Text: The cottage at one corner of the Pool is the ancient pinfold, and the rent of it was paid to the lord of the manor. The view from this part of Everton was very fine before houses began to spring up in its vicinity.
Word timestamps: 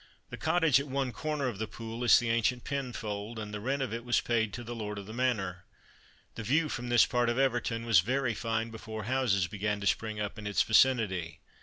The 0.31 0.35
cottage 0.37 0.79
at 0.79 0.87
one 0.87 1.11
corner 1.11 1.47
of 1.47 1.59
the 1.59 1.67
Pool 1.67 2.03
is 2.03 2.17
the 2.17 2.31
ancient 2.31 2.63
pinfold, 2.63 3.37
and 3.37 3.53
the 3.53 3.59
rent 3.59 3.83
of 3.83 3.93
it 3.93 4.03
was 4.03 4.19
paid 4.19 4.51
to 4.53 4.63
the 4.63 4.73
lord 4.73 4.97
of 4.97 5.05
the 5.05 5.13
manor. 5.13 5.63
The 6.33 6.41
view 6.41 6.69
from 6.69 6.89
this 6.89 7.05
part 7.05 7.29
of 7.29 7.37
Everton 7.37 7.85
was 7.85 7.99
very 7.99 8.33
fine 8.33 8.71
before 8.71 9.03
houses 9.03 9.45
began 9.45 9.79
to 9.79 9.85
spring 9.85 10.19
up 10.19 10.39
in 10.39 10.47
its 10.47 10.63
vicinity. 10.63 11.39